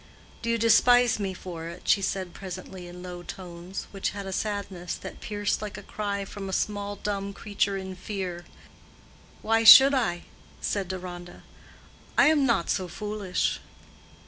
"Do 0.41 0.49
you 0.49 0.57
despise 0.57 1.19
me 1.19 1.35
for 1.35 1.67
it?" 1.67 1.83
she 1.87 2.01
said 2.01 2.33
presently 2.33 2.87
in 2.87 3.03
low 3.03 3.21
tones, 3.21 3.85
which 3.91 4.09
had 4.17 4.25
a 4.25 4.31
sadness 4.33 4.95
that 4.95 5.21
pierced 5.21 5.61
like 5.61 5.77
a 5.77 5.83
cry 5.83 6.25
from 6.25 6.49
a 6.49 6.53
small 6.53 6.95
dumb 6.95 7.33
creature 7.33 7.77
in 7.77 7.95
fear. 7.95 8.45
"Why 9.43 9.63
should 9.63 9.93
I?" 9.93 10.23
said 10.59 10.87
Deronda. 10.87 11.43
"I 12.17 12.29
am 12.29 12.47
not 12.47 12.71
so 12.71 12.87
foolish." 12.87 13.59